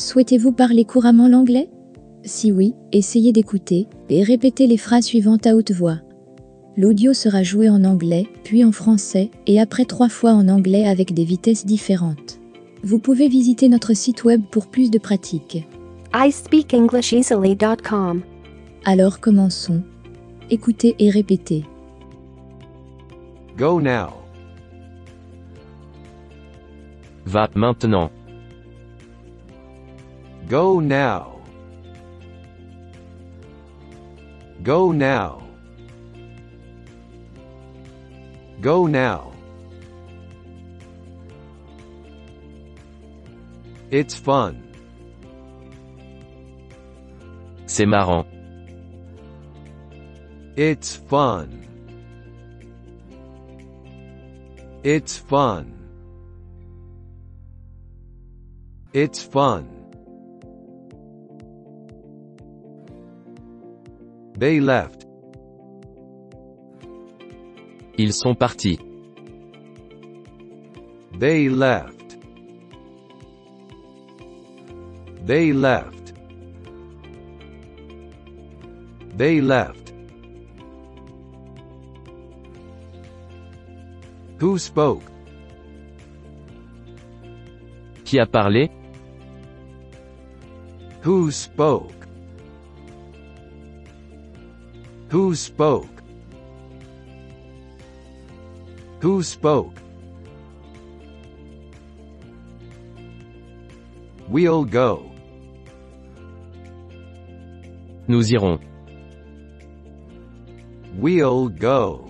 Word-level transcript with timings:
Souhaitez-vous 0.00 0.52
parler 0.52 0.86
couramment 0.86 1.28
l'anglais? 1.28 1.68
Si 2.24 2.50
oui, 2.50 2.72
essayez 2.90 3.32
d'écouter 3.32 3.86
et 4.08 4.22
répétez 4.22 4.66
les 4.66 4.78
phrases 4.78 5.04
suivantes 5.04 5.46
à 5.46 5.54
haute 5.54 5.72
voix. 5.72 5.98
L'audio 6.74 7.12
sera 7.12 7.42
joué 7.42 7.68
en 7.68 7.84
anglais, 7.84 8.26
puis 8.42 8.64
en 8.64 8.72
français, 8.72 9.30
et 9.46 9.60
après 9.60 9.84
trois 9.84 10.08
fois 10.08 10.32
en 10.32 10.48
anglais 10.48 10.88
avec 10.88 11.12
des 11.12 11.24
vitesses 11.24 11.66
différentes. 11.66 12.40
Vous 12.82 12.98
pouvez 12.98 13.28
visiter 13.28 13.68
notre 13.68 13.92
site 13.92 14.24
web 14.24 14.40
pour 14.50 14.68
plus 14.68 14.90
de 14.90 14.98
pratiques. 14.98 15.68
iSpeakEnglishEasily.com. 16.14 18.22
Alors 18.86 19.20
commençons. 19.20 19.82
Écoutez 20.48 20.96
et 20.98 21.10
répétez. 21.10 21.66
Go 23.58 23.82
now. 23.82 24.14
Va 27.26 27.50
maintenant. 27.54 28.10
Go 30.50 30.80
now. 30.80 31.38
Go 34.64 34.90
now. 34.90 35.46
Go 38.60 38.88
now. 38.88 39.32
It's 43.92 44.16
fun. 44.16 44.60
C'est 47.66 47.86
marrant. 47.86 48.26
It's 50.56 50.96
fun. 50.96 51.64
It's 54.82 55.16
fun. 55.16 55.76
It's 58.92 59.22
fun. 59.22 59.79
They 64.40 64.58
left. 64.58 65.06
Ils 67.98 68.14
sont 68.14 68.34
partis. 68.34 68.78
They 71.18 71.50
left. 71.50 72.18
They 75.26 75.52
left. 75.52 76.14
They 79.18 79.42
left. 79.42 79.92
Who 84.40 84.56
spoke? 84.56 85.04
Qui 88.06 88.18
a 88.18 88.24
parlé 88.24 88.70
Who 91.04 91.30
spoke? 91.30 91.99
Who 95.10 95.34
spoke? 95.34 96.02
Who 99.00 99.24
spoke? 99.24 99.74
We'll 104.28 104.64
go. 104.64 105.10
Nous 108.06 108.32
irons. 108.32 108.60
We'll 110.96 111.48
go. 111.48 112.08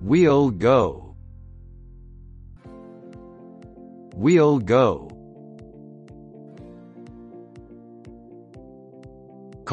We'll 0.00 0.50
go. 0.50 1.14
We'll 4.14 4.58
go. 4.60 5.13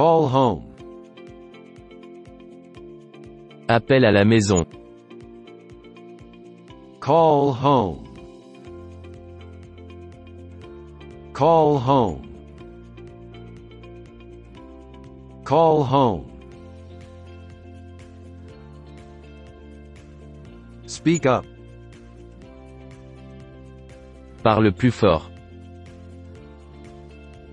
Call 0.02 0.25
home. 0.30 0.63
Appel 3.67 4.03
à 4.03 4.12
la 4.12 4.25
maison. 4.25 4.66
Call 7.00 7.51
home. 7.53 8.03
Call 11.34 11.78
home. 11.78 12.22
Call 15.45 15.84
home. 15.84 16.25
Speak 20.88 21.28
up. 21.28 21.45
Parle 24.41 24.72
plus 24.72 24.90
fort. 24.90 25.29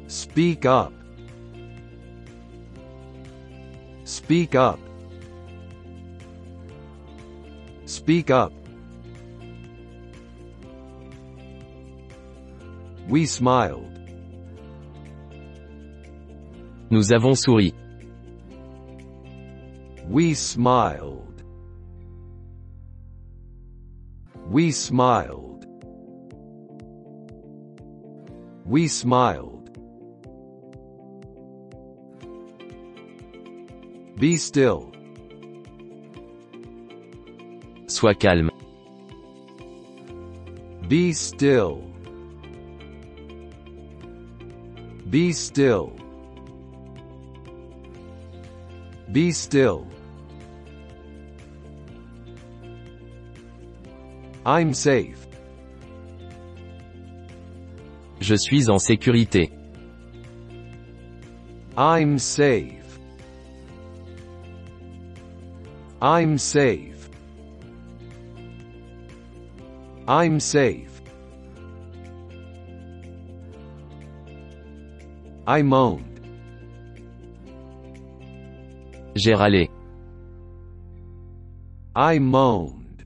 Speak 0.06 0.64
up. 0.64 0.97
Speak 4.28 4.55
up. 4.56 4.78
Speak 7.87 8.31
up. 8.31 8.53
We 13.09 13.25
smiled. 13.25 13.99
Nous 16.91 17.11
avons 17.11 17.43
souri. 17.43 17.72
We 20.11 20.34
smiled. 20.34 21.43
We 24.50 24.72
smiled. 24.72 25.65
We 28.67 28.88
smiled. 28.88 29.57
Be 34.19 34.37
still. 34.37 34.91
Sois 37.87 38.15
calme. 38.15 38.51
Be 40.89 41.12
still. 41.12 41.84
Be 45.09 45.33
still. 45.33 45.93
Be 49.12 49.31
still. 49.31 49.87
I'm 54.45 54.75
safe. 54.75 55.29
Je 58.21 58.35
suis 58.35 58.69
en 58.69 58.79
sécurité. 58.79 59.53
I'm 61.77 62.19
safe. 62.19 62.88
I'm 66.00 66.38
safe. 66.38 67.10
I'm 70.06 70.38
safe. 70.38 71.03
I 75.47 75.62
moaned. 75.62 76.20
J'ai 79.16 79.34
râlé. 79.34 79.69
I 81.97 82.20
moaned. 82.20 83.04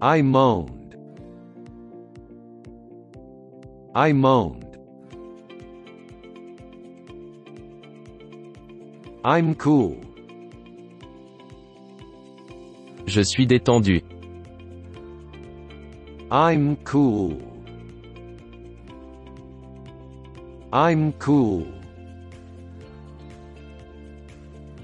I 0.00 0.22
moaned. 0.22 0.96
I 3.94 4.12
moaned. 4.14 4.71
I'm 9.24 9.54
cool. 9.54 10.00
Je 13.06 13.22
suis 13.22 13.46
détendu. 13.46 14.02
I'm 16.30 16.76
cool. 16.84 17.40
I'm 20.72 21.12
cool. 21.20 21.66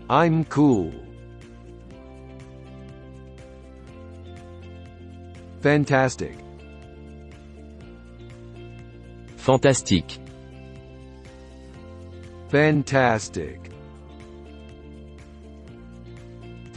I'm 0.08 0.44
cool. 0.44 0.92
Fantastic. 5.60 6.36
Fantastique. 9.36 10.20
Fantastic. 12.50 13.67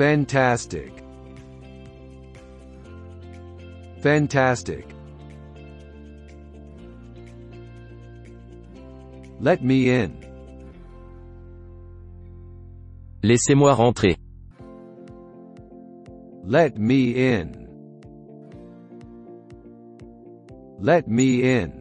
Fantastic. 0.02 0.92
Fantastic. 4.02 4.88
Let 9.40 9.64
me 9.64 9.92
in. 9.92 10.12
Laissez-moi 13.22 13.76
rentrer. 13.76 14.16
Let 16.46 16.80
me 16.80 17.12
in. 17.34 17.68
Let 20.80 21.08
me 21.08 21.44
in. 21.44 21.72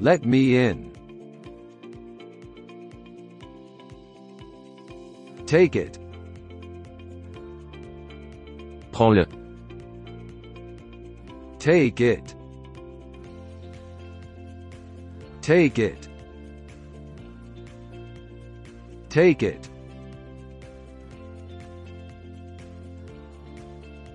Let 0.00 0.24
me 0.24 0.56
in. 0.56 0.95
Take 5.46 5.76
it. 5.76 5.98
Prends-le. 8.90 9.26
Take 11.60 12.00
it. 12.00 12.34
Take 15.40 15.78
it. 15.78 16.08
Take 19.08 19.42
it. 19.44 19.68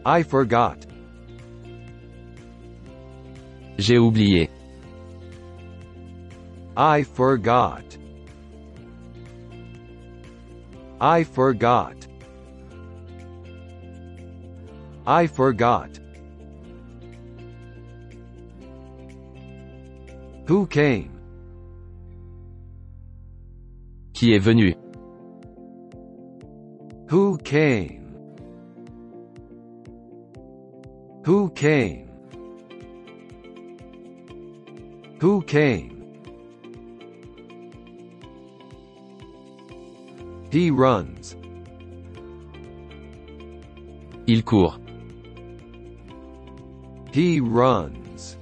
I 0.06 0.24
forgot. 0.24 0.86
J'ai 3.78 3.98
oublié. 3.98 4.50
I 6.76 7.04
forgot. 7.04 8.01
I 11.02 11.24
forgot. 11.24 11.96
I 15.08 15.26
forgot. 15.26 15.90
Who 20.46 20.68
came? 20.68 21.10
Qui 24.14 24.36
est 24.36 24.44
venu 24.44 24.76
Who 27.10 27.40
came? 27.40 28.14
Who 31.26 31.50
came? 31.50 32.12
Who 35.20 35.42
came? 35.42 35.91
He 40.52 40.70
runs. 40.70 41.38
Il 44.28 44.44
court. 44.44 44.82
He 47.14 47.40
runs. 47.40 48.38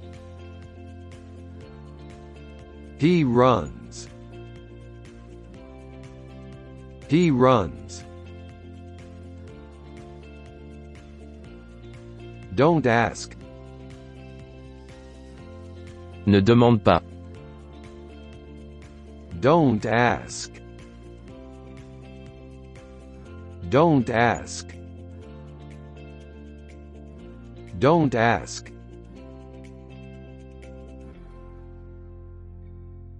He 2.98 3.22
runs. 3.22 4.08
He 7.06 7.30
runs. 7.30 8.04
Don't 12.56 12.86
ask. 12.86 13.36
Ne 16.26 16.40
demande 16.40 16.82
pas. 16.82 17.02
Don't 19.38 19.86
ask. 19.86 20.59
Don't 23.70 24.10
ask. 24.10 24.66
Don't 27.78 28.12
ask. 28.16 28.72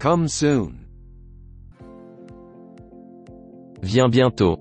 Come 0.00 0.26
soon. 0.26 0.87
Viens 3.81 4.08
bientôt. 4.08 4.58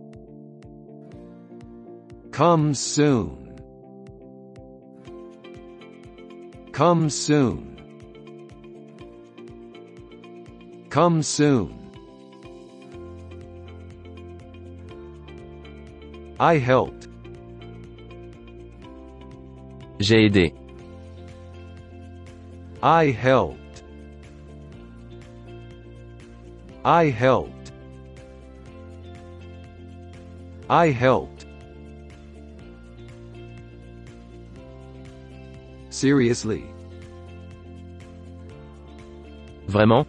Come 2.31 2.75
soon. 2.75 3.55
Come 6.71 7.09
soon. 7.09 7.75
Come 10.91 11.23
soon. 11.23 11.78
I 16.39 16.57
helped. 16.57 17.09
J'ai 19.99 20.29
aidé. 20.29 20.53
I 22.81 23.11
helped. 23.11 23.83
I 26.85 27.09
helped. 27.09 27.73
I 30.69 30.91
helped. 30.91 31.45
Seriously. 35.89 36.63
Vraiment 39.67 40.07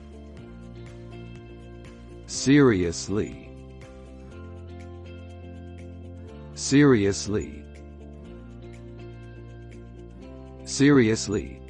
Seriously. 2.27 3.50
Seriously. 6.71 7.65
Seriously. 10.65 11.61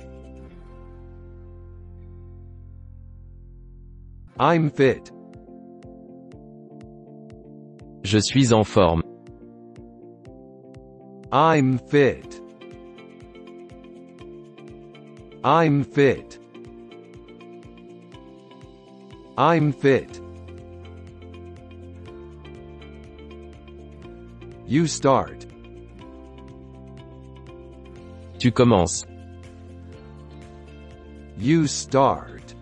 I'm 4.38 4.68
fit. 4.68 5.10
Je 8.04 8.18
suis 8.20 8.52
en 8.52 8.62
forme. 8.62 9.02
I'm 11.32 11.78
fit. 11.78 12.38
I'm 15.42 15.82
fit. 15.82 16.38
I'm 19.38 19.72
fit. 19.72 20.19
You 24.70 24.86
start. 24.86 25.46
Tu 28.38 28.52
commences. 28.52 29.04
You 31.36 31.66
start. 31.66 32.54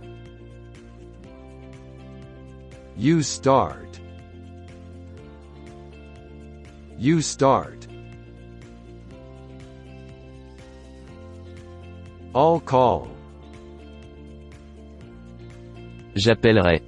You 2.96 3.22
start. 3.22 4.00
You 6.96 7.20
start. 7.20 7.86
I'll 12.34 12.60
call. 12.60 13.10
J'appellerai. 16.14 16.80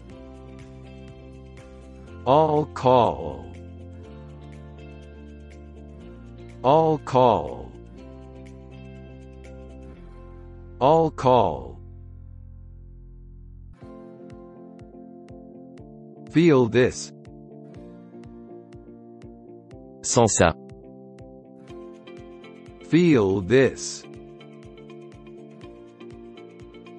I'll 2.27 2.65
call. 2.73 3.50
I'll 6.63 6.99
call. 6.99 7.73
I'll 10.79 11.11
call. 11.11 11.79
Feel 16.31 16.67
this. 16.67 17.13
Sans 20.03 20.27
ça. 20.27 20.55
Feel 22.89 23.41
this. 23.41 24.05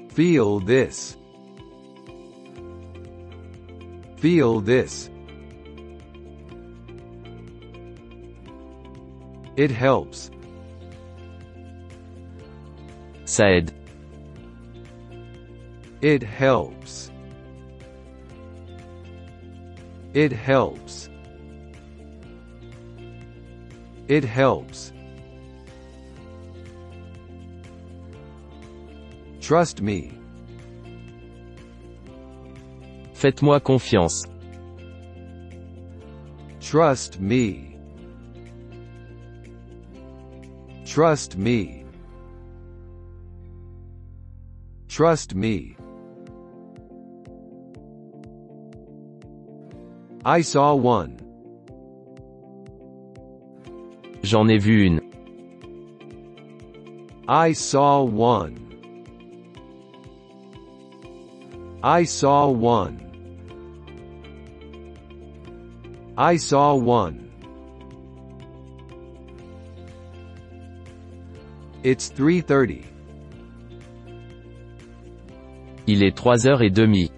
Feel 0.10 0.60
this. 0.60 1.18
Feel 4.18 4.60
this. 4.62 5.10
It 9.58 9.72
helps. 9.72 10.32
Said. 13.26 13.74
It 16.02 16.24
helps. 16.24 17.12
It 20.14 20.32
helps. 20.32 21.10
It 24.08 24.24
helps. 24.24 24.92
Trust 29.40 29.82
me. 29.82 30.18
Faites-moi 33.14 33.60
confiance. 33.60 34.26
Trust 36.60 37.20
me. 37.20 37.71
Trust 40.92 41.38
me. 41.38 41.86
Trust 44.90 45.36
me. 45.36 45.78
I 50.26 50.42
saw 50.42 50.74
one. 50.76 51.16
J'en 54.24 54.50
ai 54.52 54.58
vu 54.58 54.84
une. 54.88 55.00
I 57.30 57.54
saw 57.54 58.04
one. 58.04 58.58
I 61.82 62.04
saw 62.04 62.50
one. 62.50 63.00
I 66.18 66.36
saw 66.36 66.76
one. 66.76 67.31
It's 71.84 72.10
3:30. 72.10 72.84
Il 75.88 76.04
est 76.04 76.16
trois 76.16 76.46
heures 76.46 76.62
et 76.62 76.70
demie. 76.70 77.10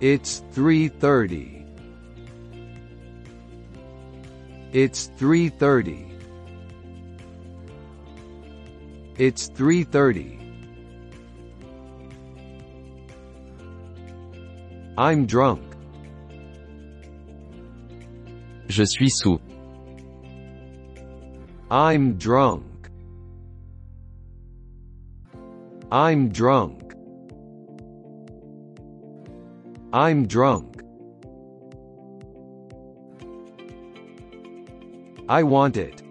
It's 0.00 0.42
3:30. 0.54 1.66
It's 4.72 5.10
3:30. 5.18 6.06
It's 9.18 9.50
3:30. 9.50 10.38
I'm 14.96 15.26
drunk. 15.26 15.60
Je 18.68 18.84
suis 18.84 19.10
sous. 19.10 19.38
I'm 21.72 22.14
drunk. 22.14 22.64
I'm 25.92 26.30
drunk. 26.30 26.94
I'm 29.92 30.26
drunk. 30.26 30.82
I 35.28 35.44
want 35.44 35.76
it. 35.76 36.02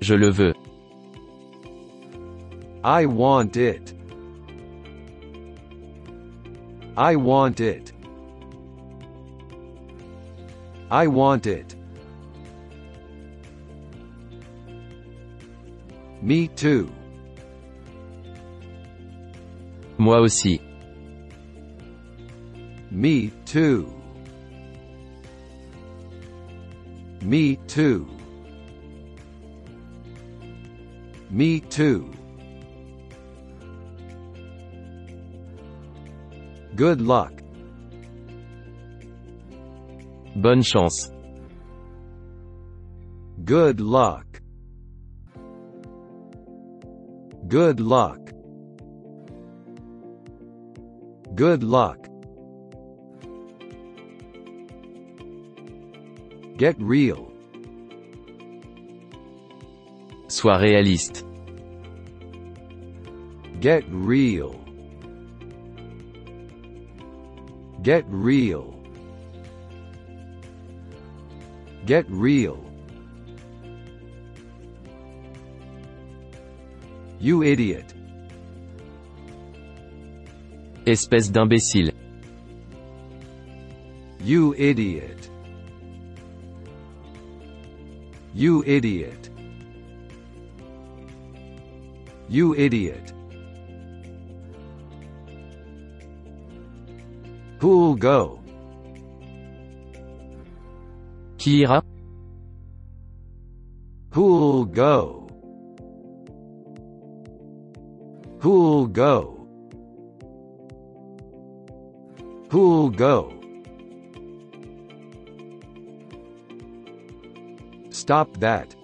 Je 0.00 0.14
le 0.14 0.30
veux. 0.30 0.54
I 2.84 3.06
want 3.06 3.56
it. 3.56 3.94
I 6.94 7.16
want 7.16 7.60
it. 7.60 7.92
I 10.90 11.06
want 11.06 11.46
it. 11.46 11.75
Me 16.26 16.48
too. 16.48 16.90
Moi 19.96 20.18
aussi. 20.18 20.60
Me 22.90 23.30
too. 23.44 23.86
Me 27.22 27.54
too. 27.68 28.08
Me 31.30 31.60
too. 31.60 32.10
Good 36.74 37.02
luck. 37.02 37.40
Bonne 40.34 40.64
chance. 40.64 41.08
Good 43.44 43.80
luck. 43.80 44.26
Good 47.48 47.78
luck. 47.78 48.18
Good 51.36 51.62
luck. 51.62 52.08
Get 56.56 56.74
real. 56.80 57.30
Sois 60.26 60.58
réaliste. 60.58 61.24
Get 63.60 63.84
real. 63.90 64.58
Get 67.82 68.04
real. 68.08 68.74
Get 71.84 72.06
real. 72.08 72.65
You 77.26 77.42
idiot. 77.42 77.92
Espèce 80.86 81.32
d'imbécile. 81.32 81.92
You 84.22 84.54
idiot. 84.56 85.28
You 88.32 88.62
idiot. 88.64 89.30
You 92.28 92.54
idiot. 92.54 93.12
Who'll 97.60 97.96
go? 97.96 98.38
Qui 101.38 101.62
ira? 101.62 101.82
Who'll 104.14 104.64
go? 104.66 105.25
Who'll 108.46 108.86
go? 108.86 109.48
Who'll 112.48 112.90
go? 112.90 113.32
Stop 117.90 118.36
that. 118.38 118.76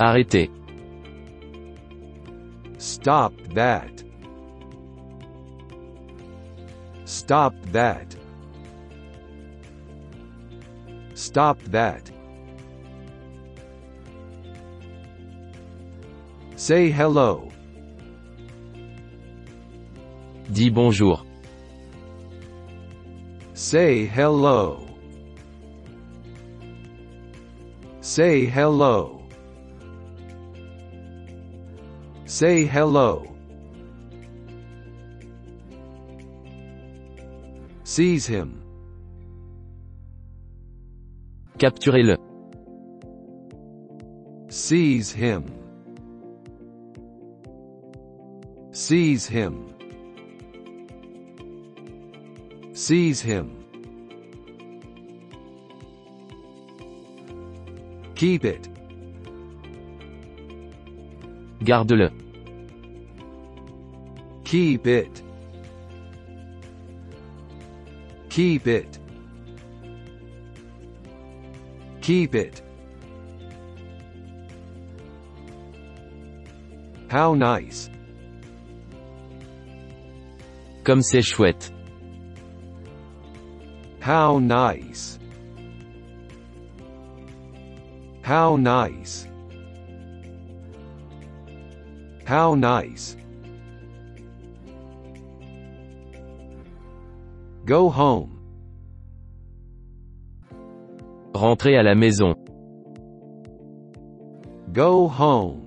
Arrêtez. 0.00 0.50
Stop 2.78 3.34
that. 3.50 4.02
Stop 7.04 7.54
that. 7.70 8.16
Stop 11.14 11.62
that. 11.70 12.13
Say 16.66 16.90
hello. 16.90 17.50
Dis 20.48 20.70
bonjour. 20.70 21.26
Say 23.52 24.06
hello. 24.06 24.86
Say 28.00 28.46
hello. 28.46 29.20
Say 32.24 32.64
hello. 32.64 33.26
Seize 37.82 38.26
him. 38.26 38.62
Capturez-le. 41.58 42.16
Seize 44.48 45.12
him. 45.12 45.63
Seize 48.86 49.24
him. 49.24 49.54
Seize 52.74 53.22
him. 53.22 53.64
Keep 58.14 58.44
it. 58.44 58.68
Garde-le. 61.64 62.10
Keep 64.44 64.86
it. 64.86 65.22
Keep 68.28 68.66
it. 68.66 68.98
Keep 72.02 72.34
it. 72.34 72.60
How 77.08 77.32
nice. 77.32 77.88
Comme 80.84 81.00
c'est 81.00 81.22
chouette. 81.22 81.72
How 84.06 84.38
nice. 84.38 85.18
How 88.22 88.58
nice. 88.58 89.26
How 92.26 92.54
nice. 92.54 93.16
Go 97.64 97.88
home. 97.88 98.30
Rentrez 101.32 101.78
à 101.78 101.82
la 101.82 101.94
maison. 101.94 102.34
Go 104.72 105.08
home. 105.08 105.62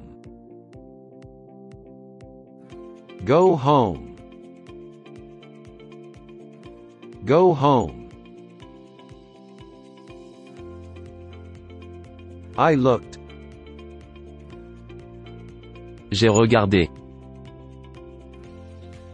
Go 3.26 3.56
home. 3.56 4.17
Go 7.28 7.54
home. 7.54 8.08
I 12.58 12.76
looked. 12.76 13.18
J'ai 16.10 16.30
regardé. 16.30 16.90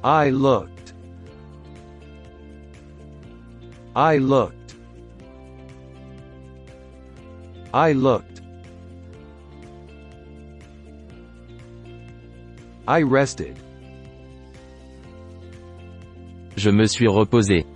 I 0.04 0.30
looked. 0.30 0.94
I 3.96 4.20
looked. 4.20 4.76
I 7.74 7.94
looked. 7.94 8.42
I 12.88 13.02
rested. 13.02 13.58
Je 16.56 16.70
me 16.70 16.86
suis 16.86 17.08
reposé. 17.08 17.73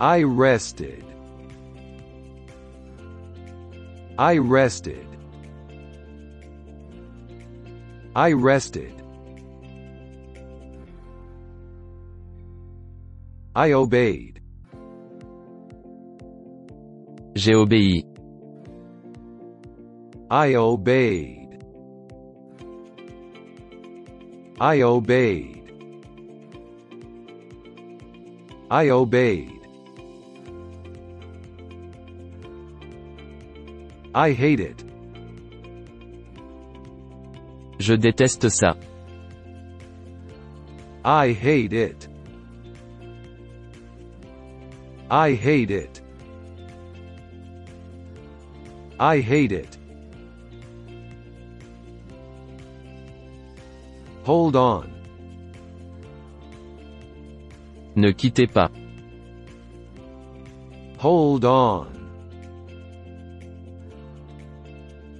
I 0.00 0.22
rested. 0.22 1.04
I 4.18 4.38
rested. 4.38 5.06
I 8.16 8.32
rested. 8.32 8.94
I 13.54 13.72
obeyed. 13.72 14.40
J'ai 17.34 17.54
obéi. 17.54 18.02
I 20.30 20.54
obeyed. 20.54 21.58
I 24.58 24.80
obeyed. 24.80 25.72
I 28.70 28.88
obeyed. 28.88 29.59
I 34.14 34.32
hate 34.32 34.60
it. 34.60 34.84
Je 37.78 37.94
déteste 37.94 38.48
ça. 38.48 38.76
I 41.04 41.32
hate 41.32 41.72
it. 41.72 42.08
I 45.10 45.34
hate 45.34 45.70
it. 45.70 46.02
I 48.98 49.20
hate 49.20 49.52
it. 49.52 49.78
Hold 54.24 54.56
on. 54.56 54.92
Ne 57.96 58.12
quittez 58.12 58.46
pas. 58.46 58.70
Hold 60.98 61.44
on. 61.44 61.99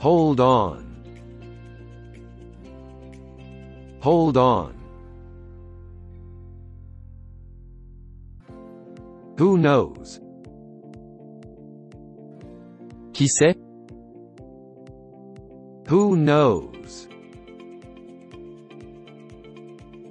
Hold 0.01 0.41
on. 0.41 0.87
Hold 4.01 4.37
on. 4.39 4.75
Who 9.37 9.59
knows? 9.59 10.21
Qui 13.13 13.29
sait 13.29 13.59
Who 15.89 16.17
knows? 16.17 17.07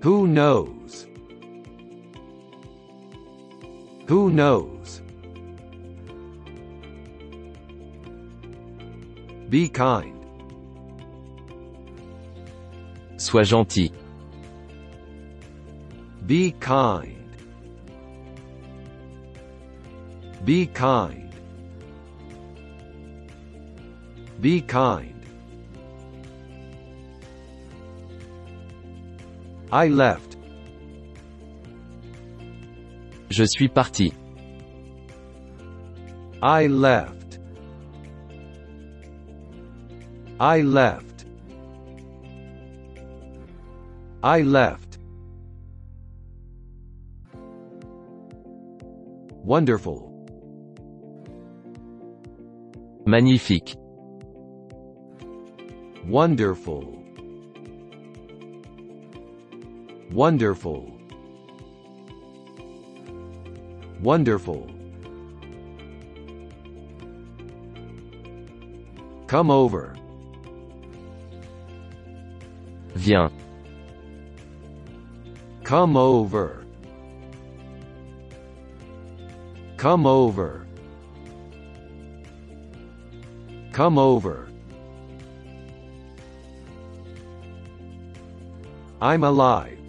Who 0.04 0.28
knows? 0.28 1.08
Who 4.08 4.30
knows? 4.30 5.02
Be 9.50 9.68
kind. 9.68 10.14
Sois 13.18 13.44
gentil. 13.44 13.92
Be 16.28 16.52
kind. 16.60 17.16
Be 20.46 20.68
kind. 20.68 21.34
Be 24.40 24.62
kind. 24.62 25.16
I 29.72 29.88
left. 29.90 30.38
Je 33.32 33.46
suis 33.46 33.68
parti. 33.68 34.14
I 36.42 36.68
left. 36.68 37.19
I 40.42 40.62
left. 40.62 41.26
I 44.24 44.42
left. 44.42 44.98
Wonderful. 49.44 50.10
Magnifique. 53.06 53.76
Wonderful. 56.06 57.04
Wonderful. 60.12 60.98
Wonderful. 64.02 64.72
Come 69.28 69.52
over. 69.52 69.99
Viens. 73.00 73.32
Come 75.64 75.96
over. 75.96 76.66
Come 79.78 80.06
over. 80.06 80.66
Come 83.72 83.98
over. 83.98 84.50
I'm 89.02 89.24
alive. 89.24 89.80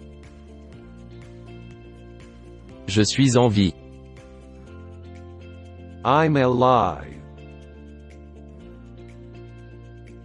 Je 2.87 3.03
suis 3.03 3.35
en 3.35 3.49
vie. 3.49 3.73
I'm 6.05 6.37
alive. 6.37 7.21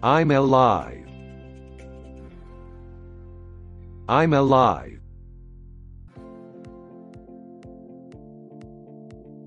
I'm 0.05 0.31
alive. 0.31 1.06
I'm 4.09 4.35
alive. 4.35 5.01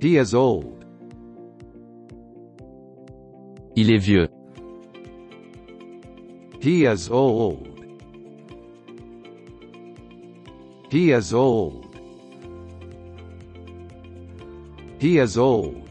He 0.01 0.17
is 0.17 0.33
old. 0.33 0.83
Il 3.77 3.89
est 3.89 3.99
vieux. 3.99 4.27
He 6.59 6.85
is 6.85 7.09
old. 7.09 7.67
He 10.91 11.11
is 11.11 11.33
old. 11.33 11.95
He 14.99 15.19
is 15.19 15.37
old. 15.37 15.89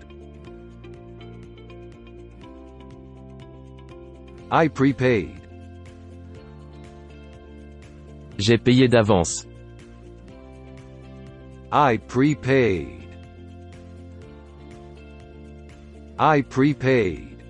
I 4.50 4.68
prepaid. 4.68 5.38
J'ai 8.48 8.56
payé 8.56 8.88
d'avance. 8.88 9.46
I 11.70 11.98
prepaid. 11.98 13.06
I 16.18 16.40
prepaid. 16.40 17.44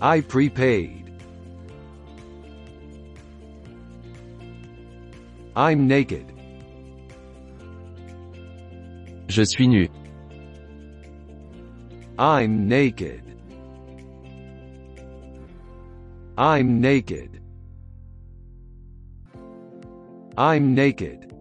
I 0.00 0.22
prepaid. 0.22 1.04
I'm 5.54 5.86
naked. 5.86 6.24
Je 9.28 9.44
suis 9.44 9.68
nu. 9.68 9.86
I'm 12.18 12.66
naked. 12.66 13.22
I'm 16.38 16.80
naked. 16.80 17.37
I'm 20.40 20.72
naked. 20.72 21.32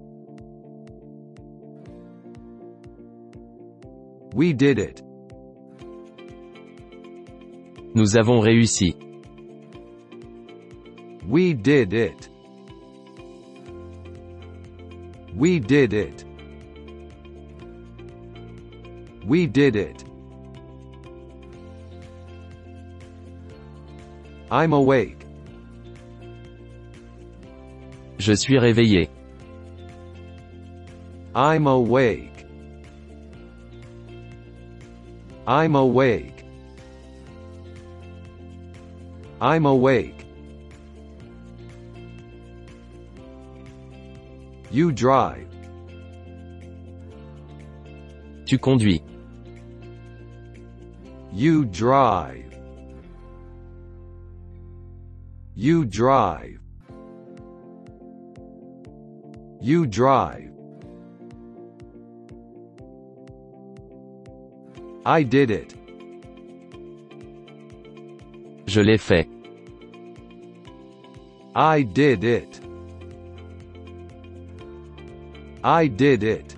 We 4.33 4.53
did 4.53 4.79
it. 4.79 5.03
Nous 7.93 8.15
avons 8.17 8.43
réussi. 8.43 8.95
We 11.27 11.53
did 11.53 11.93
it. 11.93 12.27
We 15.35 15.59
did 15.59 15.93
it. 15.93 16.25
We 19.27 19.45
did 19.45 19.75
it. 19.75 20.03
I'm 24.49 24.73
awake. 24.73 25.26
Je 28.27 28.33
suis 28.33 28.59
réveillé. 28.59 29.09
I'm 31.33 31.65
awake. 31.65 32.45
I'm 35.47 35.77
awake. 35.77 36.43
I'm 39.39 39.65
awake. 39.65 40.25
You 44.71 44.91
drive. 44.91 45.47
Tu 48.45 48.57
conduis. 48.57 49.01
You 51.31 51.63
drive. 51.63 52.53
You 55.55 55.85
drive. 55.85 56.66
You 59.67 59.85
drive. 59.85 60.49
I 65.05 65.23
did 65.23 65.51
it. 65.51 65.75
Je 68.65 68.79
l'ai 68.79 68.97
fait. 68.97 69.27
I 71.53 71.81
did 71.81 72.23
it. 72.23 72.61
I 75.65 75.87
did 75.87 76.23
it. 76.23 76.55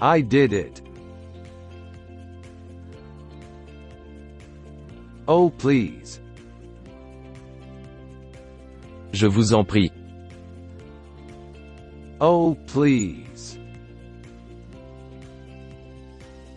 I 0.00 0.20
did 0.20 0.52
it. 0.52 0.80
Oh 5.26 5.50
please. 5.50 6.20
Je 9.12 9.26
vous 9.26 9.52
en 9.54 9.64
prie. 9.64 9.90
Oh 12.26 12.56
please. 12.66 13.58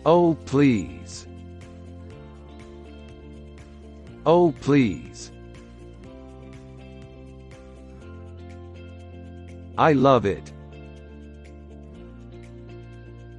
Oh 0.06 0.34
please. 0.46 1.26
Oh 4.24 4.54
please. 4.62 5.30
I 9.76 9.92
love 9.92 10.24
it. 10.24 10.54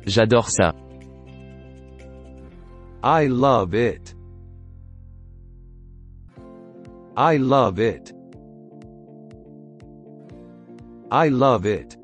J'adore 0.05 0.49
ça. 0.51 0.75
I 3.01 3.25
love 3.25 3.73
it. 3.73 4.13
I 7.17 7.37
love 7.37 7.79
it. 7.79 8.13
I 11.11 11.29
love 11.29 11.65
it. 11.65 11.98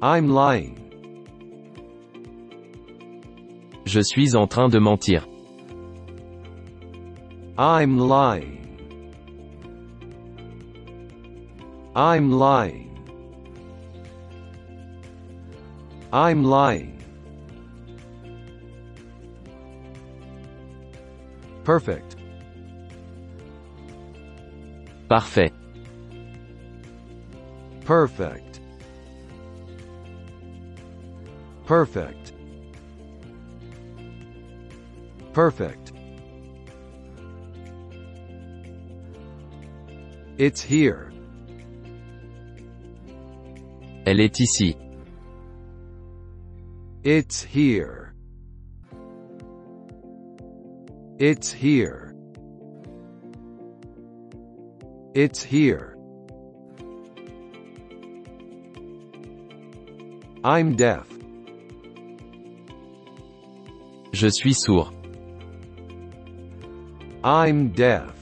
I'm 0.00 0.28
lying. 0.28 0.76
Je 3.84 4.00
suis 4.00 4.36
en 4.36 4.46
train 4.46 4.68
de 4.68 4.78
mentir. 4.78 5.26
I'm 7.58 7.98
lying. 7.98 8.58
I'm 11.96 12.30
lying. 12.30 12.88
I'm 16.12 16.44
lying. 16.44 17.02
Perfect. 21.64 22.14
Parfait. 25.08 25.52
Perfect. 27.84 28.47
Perfect. 31.68 32.32
Perfect. 35.34 35.92
It's 40.38 40.62
here. 40.62 41.12
Elle 44.06 44.20
est 44.20 44.40
ici. 44.40 44.78
It's 47.04 47.42
here. 47.42 48.14
It's 51.18 51.52
here. 51.52 52.14
It's 55.14 55.42
here. 55.42 55.98
I'm 60.42 60.74
deaf. 60.74 61.17
Je 64.12 64.28
suis 64.28 64.54
sourd. 64.54 64.92
I'm 67.22 67.68
deaf. 67.70 68.14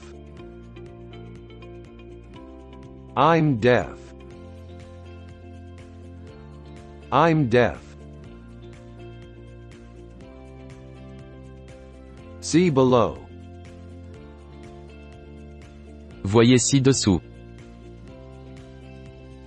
I'm 3.15 3.57
deaf. 3.57 3.97
I'm 7.11 7.47
deaf. 7.47 7.79
See 12.41 12.69
below. 12.69 13.17
Voyez 16.23 16.59
ci-dessous. 16.59 17.21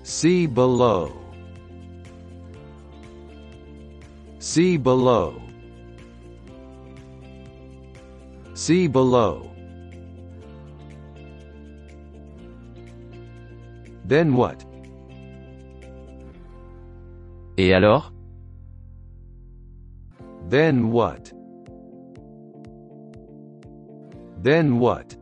See 0.03 0.47
below. 0.47 1.13
See 4.39 4.79
below. 4.79 5.50
See 8.71 8.87
below. 8.87 9.51
Then 14.05 14.37
what? 14.37 14.65
Et 17.59 17.73
alors 17.73 18.13
Then 20.49 20.93
what? 20.93 21.33
Then 24.41 24.79
what? 24.79 25.17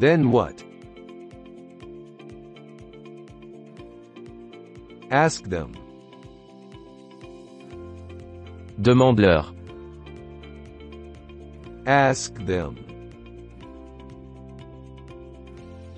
Then 0.00 0.30
what? 0.30 0.64
Ask 5.10 5.44
them. 5.50 5.74
Demande-leur. 8.78 9.57
Ask 11.88 12.34
them. 12.44 12.76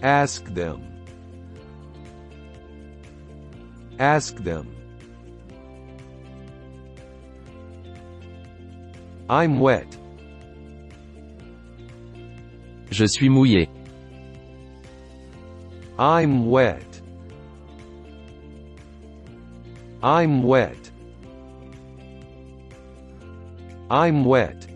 Ask 0.05 0.44
them. 0.55 0.81
Ask 3.98 4.37
them. 4.37 4.68
I'm 9.29 9.59
wet. 9.59 9.98
Je 12.92 13.07
suis 13.07 13.29
mouillé. 13.29 13.68
I'm 15.98 16.48
wet. 16.48 17.03
I'm 20.05 20.44
wet. 20.44 20.92
I'm 23.90 24.24
wet. 24.24 24.69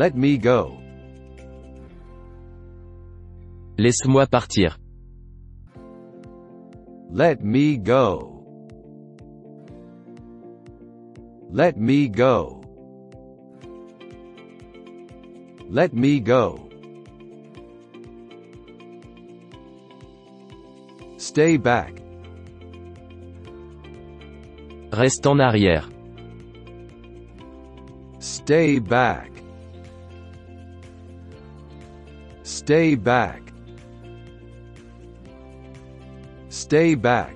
Let 0.00 0.14
me 0.16 0.38
go. 0.38 0.78
Laisse-moi 3.76 4.26
partir. 4.26 4.78
Let 7.12 7.42
me 7.44 7.76
go. 7.76 8.42
Let 11.52 11.76
me 11.76 12.08
go. 12.08 12.62
Let 15.68 15.92
me 15.92 16.20
go. 16.20 16.70
Stay 21.18 21.58
back. 21.58 22.00
Reste 24.92 25.26
en 25.26 25.40
arrière. 25.40 25.90
Stay 28.18 28.80
back. 28.80 29.39
Stay 32.70 32.94
back. 32.94 33.42
Stay 36.50 36.94
back. 36.94 37.34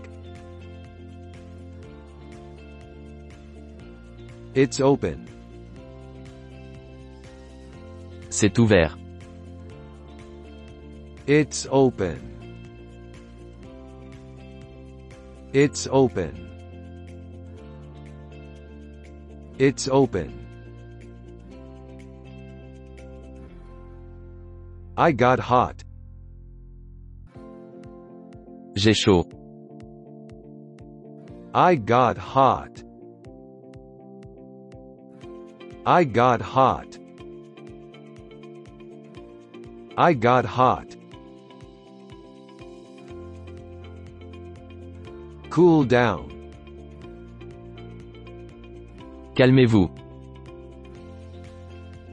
It's 4.55 4.79
open. 4.79 5.27
C'est 8.31 8.57
ouvert. 8.61 8.97
It's 11.27 11.67
open. 11.69 12.21
It's 15.53 15.89
open. 15.91 16.33
It's 19.59 19.89
open. 19.89 20.44
I 24.97 25.11
got 25.11 25.41
hot. 25.41 25.83
J'ai 28.77 28.95
chaud. 28.95 29.27
I 31.53 31.75
got 31.75 32.17
hot. 32.17 32.85
I 35.85 36.05
got 36.05 36.41
hot. 36.41 36.99
I 39.97 40.13
got 40.15 40.45
hot. 40.45 40.97
Cool 45.51 45.85
down. 45.85 46.31
Calmez-vous. 49.35 49.91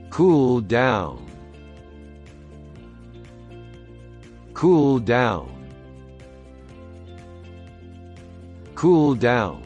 Cool 0.09 0.61
down. 0.61 1.30
Cool 4.62 5.00
down. 5.00 5.50
Cool 8.76 9.15
down. 9.15 9.63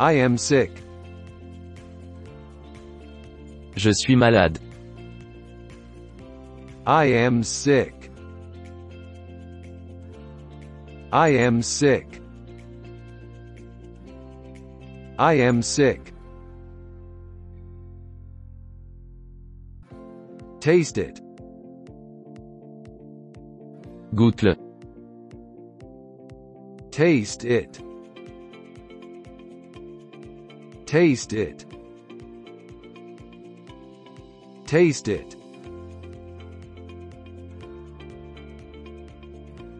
I 0.00 0.14
am 0.14 0.36
sick. 0.36 0.72
Je 3.76 3.92
suis 3.92 4.16
malade. 4.16 4.58
I 6.84 7.04
am 7.04 7.44
sick. 7.44 8.10
I 11.12 11.28
am 11.28 11.62
sick. 11.62 12.20
I 15.16 15.34
am 15.34 15.62
sick. 15.62 16.13
Taste 20.64 20.96
it. 20.96 21.20
Goûte-le. 24.14 24.56
Taste 26.90 27.44
it. 27.44 27.82
Taste 30.86 31.34
it. 31.34 31.66
Taste 34.64 35.08
it. 35.08 35.36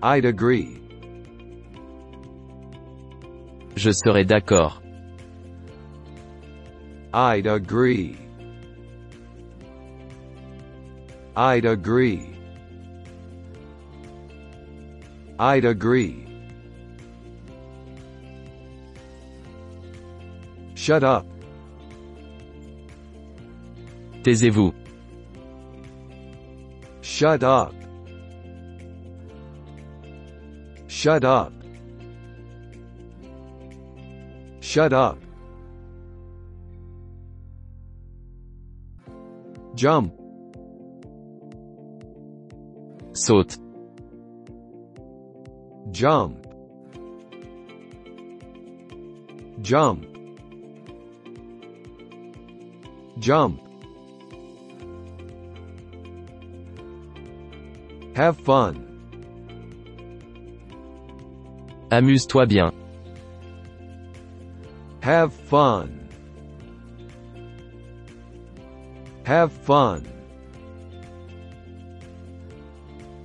I'd 0.03 0.27
agree. 0.27 0.83
Je 3.75 3.91
serais 3.91 4.27
d'accord. 4.27 4.83
I'd 7.15 7.47
agree. 7.47 8.24
I'd 11.37 11.65
agree. 11.65 12.31
I'd 15.39 15.65
agree. 15.65 16.25
Shut 20.75 21.03
up. 21.03 21.27
Taisez-vous. 24.23 24.73
Shut 27.01 27.43
up. 27.43 27.75
Shut 30.87 31.25
up. 31.25 31.53
Shut 34.61 34.93
up. 34.93 35.19
Jump. 39.75 40.24
Saute. 43.25 43.57
Jump. 45.93 46.47
Jump. 49.63 50.05
Jump. 53.19 53.61
Have 58.15 58.37
fun. 58.45 58.75
Amuse-toi 61.91 62.45
bien. 62.45 62.73
Have 65.01 65.33
fun. 65.33 65.99
Have 69.25 69.51
fun. 69.51 70.14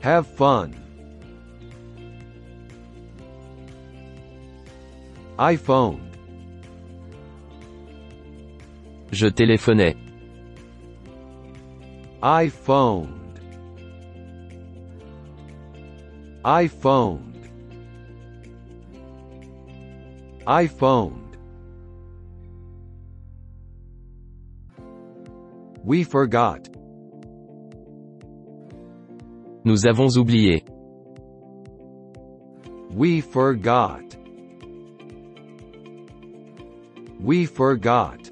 Have 0.01 0.27
fun. 0.27 0.75
I 5.37 5.55
phoned. 5.55 6.17
Je 9.11 9.27
téléphonais. 9.27 9.95
I 12.21 12.49
phoned. 12.49 13.19
iPhone. 16.43 17.33
I 20.47 20.67
phoned. 20.67 21.37
We 25.83 26.03
forgot. 26.03 26.69
Nous 29.69 29.85
avons 29.85 30.17
oublié. 30.17 30.63
We 32.89 33.21
forgot. 33.21 34.01
We 37.19 37.45
forgot. 37.45 38.31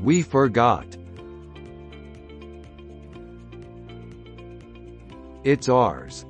We 0.00 0.22
forgot. 0.22 0.86
It's 5.42 5.68
ours. 5.68 6.24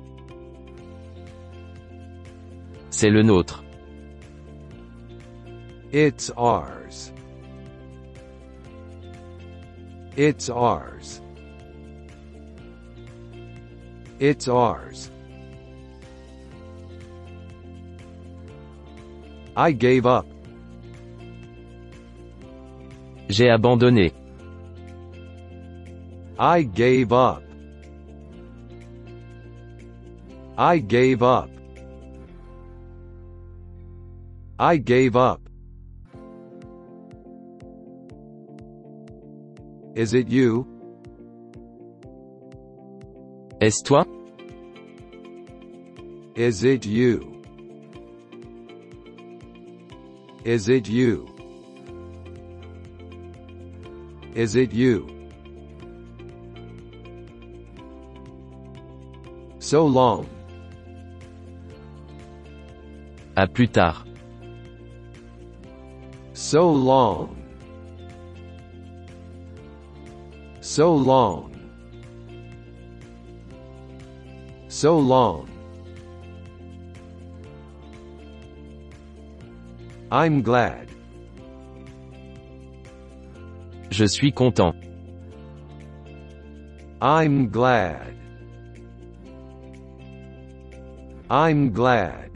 C'est 2.89 3.11
le 3.11 3.21
nôtre. 3.21 3.63
It's 5.91 6.31
ours. 6.35 7.13
It's 10.17 10.49
ours. 10.49 11.21
It's 14.19 14.49
ours. 14.49 15.09
I 19.55 19.71
gave 19.71 20.05
up. 20.05 20.25
J'ai 23.29 23.49
abandonné. 23.49 24.11
I 26.37 26.63
gave 26.63 27.13
up. 27.13 27.43
I 30.57 30.79
gave 30.79 31.23
up. 31.23 31.49
I 34.59 34.75
gave 34.75 35.15
up. 35.15 35.41
Is 39.95 40.13
it 40.13 40.27
you? 40.27 40.78
Est-ce 43.61 43.83
toi? 43.83 44.05
Is 46.37 46.63
it 46.63 46.85
you? 46.85 47.41
Is 50.45 50.69
it 50.69 50.87
you? 50.87 51.27
Is 54.33 54.55
it 54.55 54.71
you? 54.71 55.07
So 59.59 59.85
long. 59.85 60.25
À 63.35 63.45
plus 63.45 63.67
tard. 63.67 64.07
So 66.33 66.71
long. 66.71 67.35
So 70.61 70.95
long. 70.95 71.58
So 74.79 74.97
long. 74.97 75.49
I'm 80.09 80.41
glad. 80.41 80.87
Je 83.91 84.05
suis 84.05 84.31
content. 84.31 84.73
I'm 87.01 87.49
glad. 87.49 88.15
I'm 91.29 91.73
glad. 91.73 92.31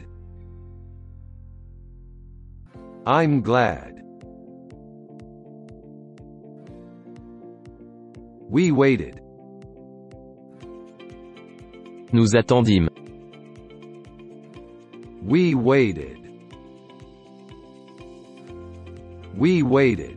I'm 3.06 3.40
glad. 3.40 4.02
We 8.50 8.70
waited. 8.70 9.23
Nous 12.14 12.36
attendîmes. 12.36 12.88
We 15.20 15.56
waited. 15.56 16.16
We 19.36 19.64
waited. 19.64 20.16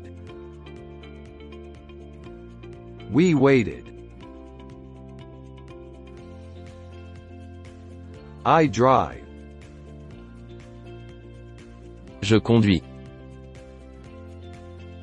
We 3.12 3.34
waited. 3.34 3.84
I 8.46 8.68
drive. 8.68 9.26
Je 12.22 12.38
conduis. 12.38 12.84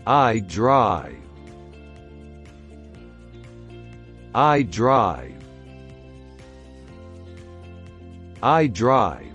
I 0.07 0.39
drive. 0.39 1.19
I 4.33 4.63
drive. 4.63 5.44
I 8.45 8.67
drive. 8.67 9.33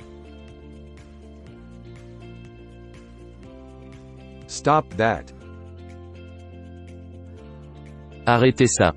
Stop 4.45 4.87
that. 4.97 5.33
Arrêtez 8.27 8.67
ça. 8.67 8.93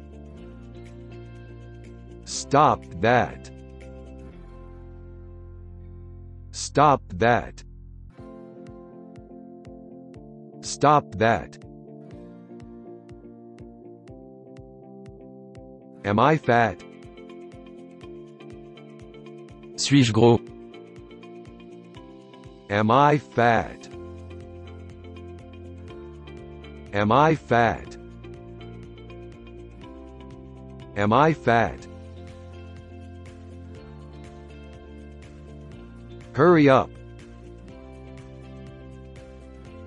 Stop 2.26 2.84
that. 3.00 3.50
Stop 6.50 7.00
that. 7.16 7.64
Stop 10.60 11.14
that. 11.16 11.58
Am 16.04 16.18
I 16.18 16.36
fat? 16.36 16.91
Suis-je 19.82 20.12
gros 20.12 20.40
Am 22.70 22.88
I 22.92 23.18
fat? 23.18 23.88
Am 26.92 27.10
I 27.10 27.34
fat? 27.34 27.96
Am 30.96 31.12
I 31.12 31.34
fat? 31.34 31.84
Hurry 36.34 36.68
up. 36.68 36.90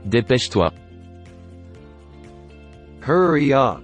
Dépêche-toi. 0.10 0.74
Hurry 3.00 3.54
up. 3.54 3.82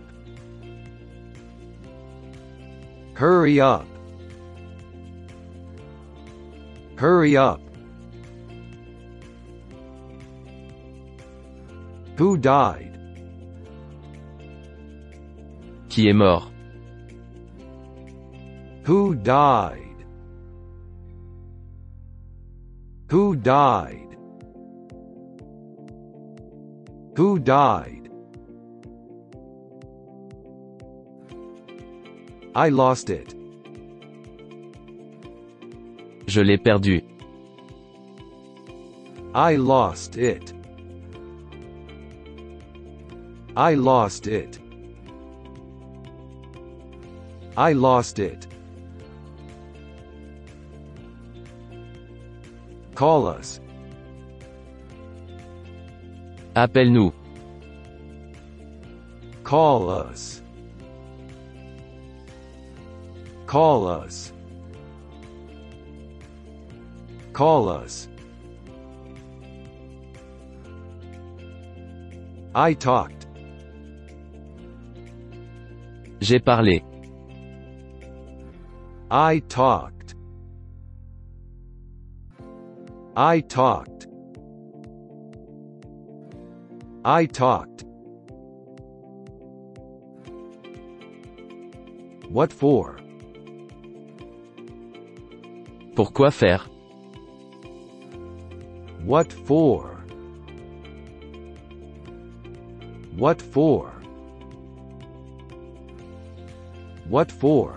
Hurry 3.13 3.61
up. 3.61 3.90
Hurry 7.01 7.35
up. 7.35 7.59
Who 12.19 12.37
died? 12.37 12.95
Qui 15.89 16.09
est 16.09 16.13
mort 16.13 16.51
Who 18.83 19.15
died? 19.15 20.05
Who 23.09 23.35
died? 23.35 24.15
Who 27.15 27.39
died? 27.39 28.11
I 32.53 32.69
lost 32.69 33.09
it. 33.09 33.40
Je 36.31 36.39
l'ai 36.39 36.57
perdu. 36.57 37.01
I 39.35 39.57
lost 39.57 40.15
it. 40.15 40.53
I 43.57 43.73
lost 43.73 44.27
it. 44.27 44.57
I 47.57 47.73
lost 47.73 48.19
it. 48.19 48.47
Call 52.95 53.27
us. 53.27 53.59
Appelle-nous. 56.55 57.11
Call 59.43 59.89
us. 59.89 60.41
Call 63.47 63.85
us. 63.85 64.31
Call 67.33 67.69
us. 67.69 68.09
I 72.53 72.73
talked. 72.73 73.27
J'ai 76.19 76.39
parlé. 76.39 76.83
I 79.09 79.39
talked. 79.47 80.15
I 83.15 83.41
talked. 83.41 84.07
I 87.03 87.25
talked. 87.25 87.85
What 92.29 92.53
for? 92.53 92.97
Pourquoi 95.95 96.31
faire 96.31 96.70
What 99.03 99.33
for? 99.33 99.97
What 103.17 103.41
for? 103.41 103.91
What 107.09 107.31
for? 107.31 107.75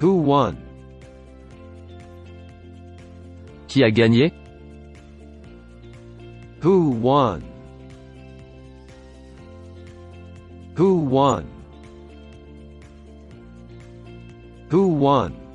Who 0.00 0.16
won? 0.16 0.58
Qui 3.68 3.82
a 3.84 3.90
gagné 3.90 4.32
Who 6.60 6.90
won? 6.90 7.42
Who 10.74 10.96
won? 10.96 11.46
Who 14.68 14.88
won? 14.88 15.45